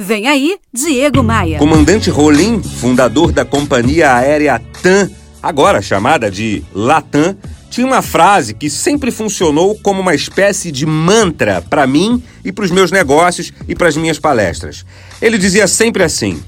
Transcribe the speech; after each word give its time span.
Vem 0.00 0.28
aí, 0.28 0.56
Diego 0.72 1.24
Maia. 1.24 1.58
Comandante 1.58 2.08
Rolim, 2.08 2.62
fundador 2.62 3.32
da 3.32 3.44
companhia 3.44 4.14
aérea 4.14 4.62
TAM, 4.80 5.10
agora 5.42 5.82
chamada 5.82 6.30
de 6.30 6.62
Latam, 6.72 7.36
tinha 7.68 7.84
uma 7.84 8.00
frase 8.00 8.54
que 8.54 8.70
sempre 8.70 9.10
funcionou 9.10 9.76
como 9.82 10.00
uma 10.00 10.14
espécie 10.14 10.70
de 10.70 10.86
mantra 10.86 11.60
para 11.60 11.84
mim 11.84 12.22
e 12.44 12.52
para 12.52 12.64
os 12.64 12.70
meus 12.70 12.92
negócios 12.92 13.52
e 13.66 13.74
para 13.74 13.88
as 13.88 13.96
minhas 13.96 14.20
palestras. 14.20 14.86
Ele 15.20 15.36
dizia 15.36 15.66
sempre 15.66 16.04
assim: 16.04 16.40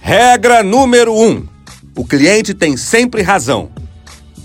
regra 0.00 0.62
número 0.62 1.12
um, 1.12 1.44
o 1.96 2.04
cliente 2.04 2.54
tem 2.54 2.76
sempre 2.76 3.22
razão. 3.22 3.70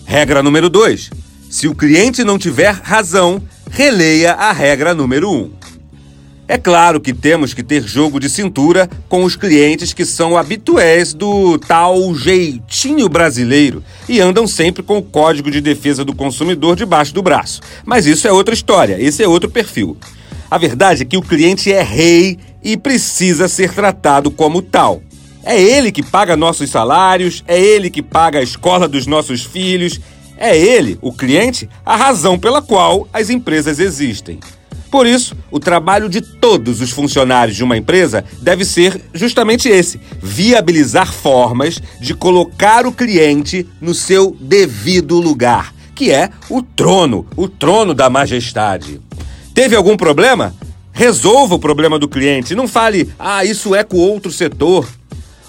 Regra 0.06 0.42
número 0.42 0.72
dois, 0.72 1.12
se 1.52 1.68
o 1.68 1.76
cliente 1.76 2.24
não 2.24 2.40
tiver 2.40 2.72
razão, 2.72 3.44
releia 3.70 4.34
a 4.34 4.52
regra 4.52 4.96
número 4.96 5.32
um. 5.32 5.59
É 6.50 6.58
claro 6.58 7.00
que 7.00 7.14
temos 7.14 7.54
que 7.54 7.62
ter 7.62 7.84
jogo 7.84 8.20
de 8.20 8.28
cintura 8.28 8.90
com 9.08 9.24
os 9.24 9.36
clientes 9.36 9.94
que 9.94 10.04
são 10.04 10.36
habitués 10.36 11.14
do 11.14 11.60
tal 11.60 12.16
jeitinho 12.16 13.08
brasileiro 13.08 13.84
e 14.08 14.20
andam 14.20 14.48
sempre 14.48 14.82
com 14.82 14.98
o 14.98 15.04
Código 15.04 15.52
de 15.52 15.62
Defesa 15.62 16.04
do 16.04 16.16
Consumidor 16.16 16.76
debaixo 16.76 17.14
do 17.14 17.22
braço. 17.22 17.62
Mas 17.86 18.08
isso 18.08 18.28
é 18.28 18.32
outra 18.32 18.56
história, 18.56 19.00
esse 19.00 19.22
é 19.22 19.28
outro 19.28 19.48
perfil. 19.48 19.96
A 20.50 20.58
verdade 20.58 21.04
é 21.04 21.06
que 21.06 21.18
o 21.18 21.22
cliente 21.22 21.72
é 21.72 21.84
rei 21.84 22.40
e 22.64 22.76
precisa 22.76 23.48
ser 23.48 23.72
tratado 23.72 24.32
como 24.32 24.64
tal. 24.64 25.04
É 25.44 25.62
ele 25.62 25.92
que 25.92 26.02
paga 26.02 26.36
nossos 26.36 26.72
salários, 26.72 27.44
é 27.48 27.60
ele 27.60 27.92
que 27.92 28.02
paga 28.02 28.40
a 28.40 28.44
escola 28.44 28.88
dos 28.88 29.06
nossos 29.06 29.44
filhos, 29.44 30.02
é 30.36 30.58
ele, 30.58 30.98
o 31.00 31.14
cliente, 31.14 31.70
a 31.86 31.96
razão 31.96 32.40
pela 32.40 32.60
qual 32.60 33.08
as 33.14 33.30
empresas 33.30 33.78
existem. 33.78 34.40
Por 34.92 35.06
isso, 35.06 35.36
o 35.52 35.60
trabalho 35.60 36.10
de 36.10 36.20
todos 36.20 36.82
os 36.82 36.90
funcionários 36.90 37.56
de 37.56 37.64
uma 37.64 37.78
empresa 37.78 38.26
deve 38.42 38.66
ser 38.66 39.00
justamente 39.14 39.70
esse: 39.70 40.00
viabilizar 40.22 41.14
formas 41.14 41.80
de 42.00 42.14
colocar 42.16 42.88
o 42.88 42.92
cliente 42.92 43.68
no 43.80 43.94
seu 43.94 44.36
devido 44.40 45.20
lugar, 45.20 45.74
que 45.94 46.12
é 46.12 46.30
o 46.50 46.64
trono, 46.64 47.26
o 47.36 47.48
trono 47.48 47.94
da 47.94 48.10
majestade. 48.10 49.00
Teve 49.54 49.76
algum 49.76 49.96
problema? 49.96 50.56
Resolva 50.92 51.56
o 51.56 51.60
problema 51.60 52.00
do 52.00 52.10
cliente. 52.10 52.56
Não 52.56 52.68
fale, 52.68 53.10
ah, 53.20 53.46
isso 53.46 53.76
é 53.76 53.84
com 53.84 53.98
outro 53.98 54.32
setor. 54.32 54.88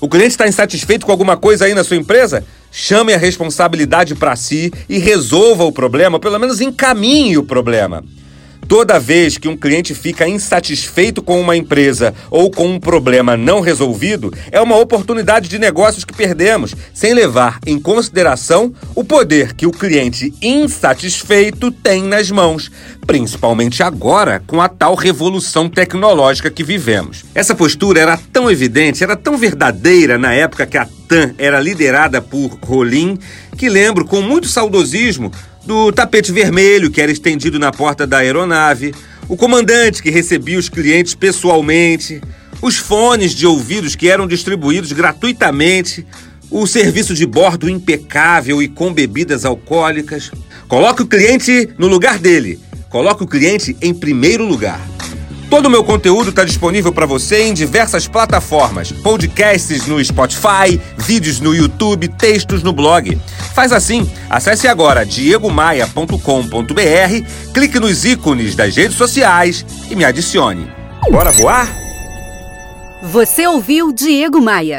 O 0.00 0.08
cliente 0.08 0.30
está 0.30 0.46
insatisfeito 0.46 1.06
com 1.06 1.12
alguma 1.12 1.36
coisa 1.36 1.64
aí 1.64 1.74
na 1.74 1.84
sua 1.84 1.96
empresa? 1.96 2.44
Chame 2.70 3.12
a 3.12 3.18
responsabilidade 3.18 4.14
para 4.14 4.36
si 4.36 4.72
e 4.88 4.98
resolva 4.98 5.64
o 5.64 5.72
problema, 5.72 6.20
pelo 6.20 6.38
menos 6.38 6.60
encaminhe 6.60 7.36
o 7.36 7.42
problema. 7.42 8.04
Toda 8.70 9.00
vez 9.00 9.36
que 9.36 9.48
um 9.48 9.56
cliente 9.56 9.96
fica 9.96 10.28
insatisfeito 10.28 11.20
com 11.20 11.40
uma 11.40 11.56
empresa 11.56 12.14
ou 12.30 12.52
com 12.52 12.68
um 12.68 12.78
problema 12.78 13.36
não 13.36 13.60
resolvido, 13.60 14.32
é 14.52 14.60
uma 14.60 14.78
oportunidade 14.78 15.48
de 15.48 15.58
negócios 15.58 16.04
que 16.04 16.14
perdemos, 16.14 16.76
sem 16.94 17.12
levar 17.12 17.58
em 17.66 17.80
consideração 17.80 18.72
o 18.94 19.02
poder 19.02 19.54
que 19.54 19.66
o 19.66 19.72
cliente 19.72 20.32
insatisfeito 20.40 21.72
tem 21.72 22.04
nas 22.04 22.30
mãos, 22.30 22.70
principalmente 23.04 23.82
agora 23.82 24.40
com 24.46 24.62
a 24.62 24.68
tal 24.68 24.94
revolução 24.94 25.68
tecnológica 25.68 26.48
que 26.48 26.62
vivemos. 26.62 27.24
Essa 27.34 27.56
postura 27.56 28.00
era 28.00 28.20
tão 28.32 28.48
evidente, 28.48 29.02
era 29.02 29.16
tão 29.16 29.36
verdadeira 29.36 30.16
na 30.16 30.32
época 30.32 30.64
que 30.64 30.78
a 30.78 30.86
TAM 31.08 31.34
era 31.38 31.58
liderada 31.58 32.22
por 32.22 32.56
Rolim, 32.62 33.18
que 33.58 33.68
lembro 33.68 34.04
com 34.04 34.22
muito 34.22 34.46
saudosismo 34.46 35.32
do 35.64 35.92
tapete 35.92 36.32
vermelho 36.32 36.90
que 36.90 37.00
era 37.00 37.12
estendido 37.12 37.58
na 37.58 37.70
porta 37.70 38.06
da 38.06 38.18
aeronave, 38.18 38.94
o 39.28 39.36
comandante 39.36 40.02
que 40.02 40.10
recebia 40.10 40.58
os 40.58 40.68
clientes 40.68 41.14
pessoalmente, 41.14 42.20
os 42.60 42.76
fones 42.76 43.34
de 43.34 43.46
ouvidos 43.46 43.94
que 43.94 44.08
eram 44.08 44.26
distribuídos 44.26 44.92
gratuitamente, 44.92 46.04
o 46.50 46.66
serviço 46.66 47.14
de 47.14 47.24
bordo 47.24 47.70
impecável 47.70 48.60
e 48.60 48.68
com 48.68 48.92
bebidas 48.92 49.44
alcoólicas. 49.44 50.30
Coloque 50.66 51.02
o 51.02 51.06
cliente 51.06 51.68
no 51.78 51.86
lugar 51.86 52.18
dele. 52.18 52.58
Coloque 52.88 53.22
o 53.22 53.26
cliente 53.26 53.76
em 53.80 53.94
primeiro 53.94 54.44
lugar. 54.44 54.89
Todo 55.50 55.66
o 55.66 55.70
meu 55.70 55.82
conteúdo 55.82 56.30
está 56.30 56.44
disponível 56.44 56.92
para 56.92 57.06
você 57.06 57.42
em 57.42 57.52
diversas 57.52 58.06
plataformas: 58.06 58.92
podcasts 58.92 59.88
no 59.88 60.02
Spotify, 60.02 60.80
vídeos 60.96 61.40
no 61.40 61.52
YouTube, 61.52 62.06
textos 62.06 62.62
no 62.62 62.72
blog. 62.72 63.20
Faz 63.52 63.72
assim, 63.72 64.08
acesse 64.30 64.68
agora 64.68 65.04
diegomaia.com.br, 65.04 67.52
clique 67.52 67.80
nos 67.80 68.04
ícones 68.04 68.54
das 68.54 68.76
redes 68.76 68.96
sociais 68.96 69.66
e 69.90 69.96
me 69.96 70.04
adicione. 70.04 70.70
Bora 71.10 71.32
voar? 71.32 71.68
Você 73.02 73.46
ouviu 73.46 73.92
Diego 73.92 74.40
Maia. 74.40 74.78